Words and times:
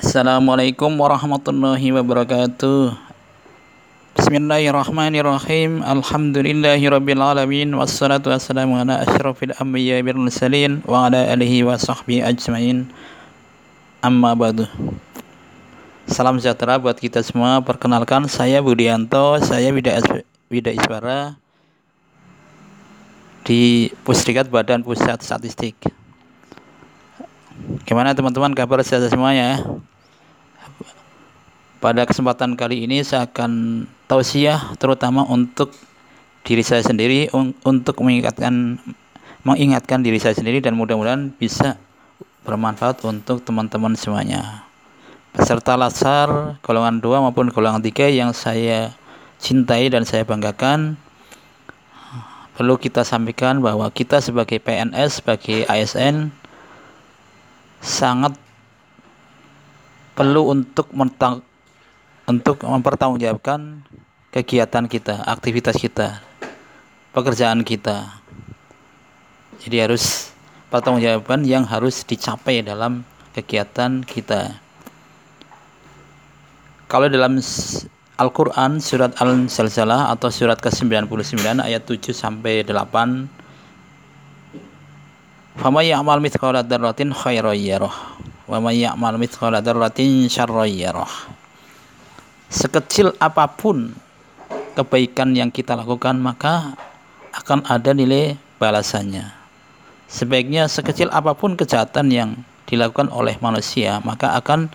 Assalamualaikum 0.00 0.88
warahmatullahi 0.96 1.92
wabarakatuh. 1.92 2.96
Bismillahirrahmanirrahim. 4.16 5.84
Alhamdulillahirabbil 5.84 7.20
alamin. 7.20 7.76
Wassalatu 7.76 8.32
wassalamu 8.32 8.80
ala 8.80 9.04
asyrafil 9.04 9.52
anbiya 9.60 10.00
wal 10.00 10.16
mursalin 10.16 10.80
wa 10.88 11.12
ala 11.12 11.28
alihi 11.28 11.60
wa 11.60 11.76
sahbihi 11.76 12.24
ajmain. 12.24 12.88
Amma 14.00 14.32
ba'du. 14.32 14.64
Salam 16.08 16.40
sejahtera 16.40 16.80
buat 16.80 16.96
kita 16.96 17.20
semua. 17.20 17.60
Perkenalkan 17.60 18.32
saya 18.32 18.64
Budianto 18.64 19.44
Saya 19.44 19.76
Wida, 19.76 20.00
Wida 20.48 20.72
Iswara 20.72 21.36
Di 23.44 23.92
Pusdikat 24.08 24.48
Badan 24.48 24.88
Pusat 24.88 25.20
Statistik 25.20 25.76
Gimana 27.92 28.16
teman-teman 28.16 28.56
kabar 28.56 28.80
sehat 28.80 29.04
semuanya 29.12 29.60
Pada 31.76 32.08
kesempatan 32.08 32.56
kali 32.56 32.88
ini 32.88 33.04
saya 33.04 33.28
akan 33.28 33.84
tausiah 34.08 34.72
terutama 34.80 35.28
untuk 35.28 35.76
diri 36.40 36.64
saya 36.64 36.80
sendiri 36.80 37.28
untuk 37.68 38.00
mengingatkan 38.00 38.80
mengingatkan 39.44 40.00
diri 40.00 40.16
saya 40.16 40.32
sendiri 40.32 40.64
dan 40.64 40.72
mudah-mudahan 40.72 41.36
bisa 41.36 41.76
bermanfaat 42.48 43.04
untuk 43.04 43.44
teman-teman 43.44 43.92
semuanya. 43.92 44.64
Peserta 45.36 45.76
lasar 45.76 46.56
golongan 46.64 46.96
2 46.96 47.28
maupun 47.28 47.52
golongan 47.52 47.84
3 47.84 48.08
yang 48.08 48.32
saya 48.32 48.96
cintai 49.36 49.92
dan 49.92 50.08
saya 50.08 50.24
banggakan 50.24 50.96
perlu 52.56 52.80
kita 52.80 53.04
sampaikan 53.04 53.60
bahwa 53.60 53.84
kita 53.92 54.24
sebagai 54.24 54.64
PNS, 54.64 55.20
sebagai 55.20 55.68
ASN 55.68 56.40
sangat 57.82 58.38
perlu 60.14 60.54
untuk 60.54 60.86
untuk 62.30 62.56
mempertanggungjawabkan 62.62 63.82
kegiatan 64.30 64.86
kita, 64.86 65.26
aktivitas 65.26 65.76
kita, 65.76 66.22
pekerjaan 67.10 67.66
kita. 67.66 68.22
Jadi 69.60 69.76
harus 69.82 70.32
pertanggungjawaban 70.70 71.44
yang 71.44 71.66
harus 71.66 72.06
dicapai 72.06 72.62
dalam 72.62 73.04
kegiatan 73.34 74.06
kita. 74.06 74.56
Kalau 76.86 77.08
dalam 77.10 77.42
Al-Quran 78.20 78.78
surat 78.78 79.16
Al-Zalzalah 79.18 80.12
atau 80.12 80.28
surat 80.28 80.60
ke-99 80.60 81.40
ayat 81.58 81.82
7 81.88 82.12
sampai 82.12 82.62
8 82.62 83.41
Ya'mal 85.60 86.24
mithqala 86.24 86.64
dzarratin 86.64 87.12
khairan 87.12 87.52
yarah 87.52 87.92
wa 88.48 88.72
ya'mal 88.72 89.20
mithqala. 89.20 89.60
Sekecil 92.52 93.12
apa 93.20 93.44
pun 93.48 93.92
kebaikan 94.72 95.36
yang 95.36 95.52
kita 95.52 95.76
lakukan 95.76 96.16
maka 96.16 96.72
akan 97.36 97.64
ada 97.68 97.92
nilai 97.92 98.36
balasannya. 98.56 99.28
Sebaiknya 100.08 100.68
sekecil 100.68 101.08
apa 101.12 101.32
pun 101.32 101.56
kejahatan 101.56 102.12
yang 102.12 102.30
dilakukan 102.68 103.08
oleh 103.12 103.36
manusia 103.40 104.00
maka 104.04 104.36
akan 104.36 104.68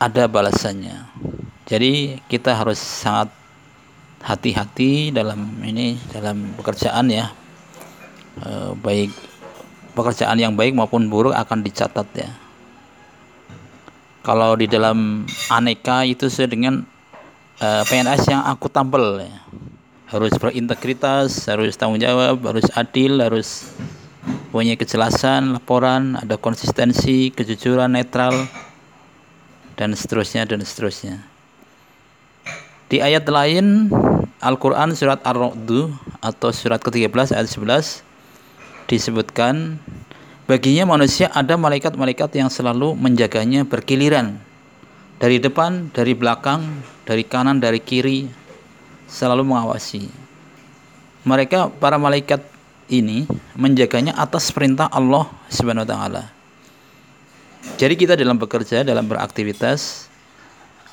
ada 0.00 0.24
balasannya. 0.28 1.04
Jadi 1.68 2.20
kita 2.28 2.56
harus 2.56 2.80
sangat 2.80 3.28
hati-hati 4.20 5.12
dalam 5.12 5.60
ini 5.64 5.96
dalam 6.12 6.52
pekerjaan 6.60 7.08
ya 7.08 7.32
Eh, 8.38 8.72
baik 8.78 9.10
pekerjaan 9.92 10.38
yang 10.38 10.54
baik 10.54 10.70
maupun 10.72 11.10
buruk 11.10 11.34
akan 11.34 11.66
dicatat 11.66 12.06
ya. 12.14 12.30
Kalau 14.22 14.54
di 14.54 14.70
dalam 14.70 15.26
aneka 15.50 16.06
itu 16.06 16.28
sesuai 16.28 16.52
dengan 16.52 16.84
uh, 17.58 17.82
eh, 17.82 17.84
PNS 17.88 18.22
yang 18.30 18.42
aku 18.46 18.70
tampil 18.70 19.26
ya. 19.26 19.34
Harus 20.14 20.30
berintegritas, 20.38 21.50
harus 21.50 21.74
tanggung 21.74 21.98
jawab, 21.98 22.38
harus 22.46 22.66
adil, 22.78 23.18
harus 23.18 23.74
punya 24.54 24.74
kejelasan, 24.74 25.54
laporan, 25.54 26.18
ada 26.18 26.34
konsistensi, 26.34 27.30
kejujuran, 27.30 27.94
netral, 27.94 28.34
dan 29.78 29.94
seterusnya 29.94 30.46
dan 30.46 30.62
seterusnya. 30.66 31.22
Di 32.90 32.98
ayat 32.98 33.26
lain 33.30 33.86
Al-Quran 34.42 34.98
surat 34.98 35.22
Ar-Ra'du 35.22 35.94
atau 36.18 36.50
surat 36.50 36.82
ke-13 36.82 37.38
ayat 37.38 37.46
11 37.46 38.09
disebutkan 38.90 39.78
baginya 40.50 40.82
manusia 40.82 41.30
ada 41.30 41.54
malaikat-malaikat 41.54 42.34
yang 42.34 42.50
selalu 42.50 42.98
menjaganya 42.98 43.62
berkiliran 43.62 44.42
dari 45.22 45.38
depan, 45.38 45.94
dari 45.94 46.18
belakang, 46.18 46.66
dari 47.06 47.22
kanan, 47.22 47.62
dari 47.62 47.78
kiri 47.78 48.26
selalu 49.06 49.46
mengawasi. 49.46 50.10
Mereka 51.22 51.78
para 51.78 52.02
malaikat 52.02 52.42
ini 52.90 53.30
menjaganya 53.54 54.18
atas 54.18 54.50
perintah 54.50 54.90
Allah 54.90 55.30
Subhanahu 55.46 55.86
wa 55.86 55.90
taala. 55.94 56.24
Jadi 57.78 57.94
kita 57.94 58.18
dalam 58.18 58.40
bekerja, 58.40 58.82
dalam 58.82 59.06
beraktivitas 59.06 60.10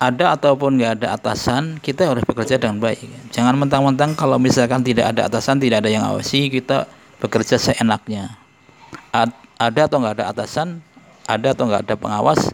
ada 0.00 0.34
ataupun 0.34 0.80
nggak 0.80 0.92
ada 1.00 1.08
atasan, 1.14 1.78
kita 1.78 2.08
harus 2.10 2.26
bekerja 2.26 2.58
dengan 2.58 2.82
baik. 2.82 3.04
Jangan 3.30 3.54
mentang-mentang 3.54 4.18
kalau 4.18 4.40
misalkan 4.40 4.82
tidak 4.82 5.14
ada 5.14 5.30
atasan, 5.30 5.62
tidak 5.62 5.84
ada 5.84 5.90
yang 5.92 6.02
awasi, 6.02 6.50
kita 6.50 6.88
bekerja 7.18 7.58
seenaknya. 7.58 8.38
Ada 9.58 9.86
atau 9.86 10.02
nggak 10.02 10.20
ada 10.20 10.26
atasan, 10.34 10.82
ada 11.24 11.54
atau 11.54 11.64
nggak 11.70 11.82
ada 11.86 11.94
pengawas, 11.94 12.50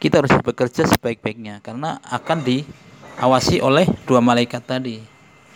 kita 0.00 0.24
harus 0.24 0.32
bekerja 0.40 0.88
sebaik-baiknya 0.88 1.60
karena 1.60 2.00
akan 2.08 2.40
diawasi 2.40 3.60
oleh 3.60 3.84
dua 4.08 4.24
malaikat 4.24 4.64
tadi 4.64 5.00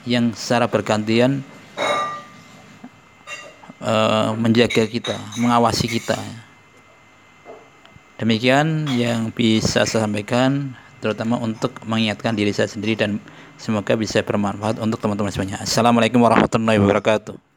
yang 0.05 0.37
secara 0.37 0.69
bergantian 0.69 1.41
uh, 3.81 4.37
menjaga 4.37 4.85
kita, 4.85 5.17
mengawasi 5.41 5.89
kita. 5.89 6.21
Demikian 8.21 8.89
yang 8.95 9.33
bisa 9.35 9.85
saya 9.85 10.07
sampaikan 10.07 10.77
terutama 11.03 11.37
untuk 11.37 11.77
mengingatkan 11.85 12.33
diri 12.33 12.55
saya 12.55 12.71
sendiri 12.71 12.97
dan 12.97 13.21
semoga 13.61 13.93
bisa 13.99 14.25
bermanfaat 14.25 14.81
untuk 14.81 14.97
teman-teman 15.01 15.29
semuanya. 15.29 15.61
Assalamualaikum 15.61 16.21
warahmatullahi 16.21 16.81
wabarakatuh. 16.81 17.54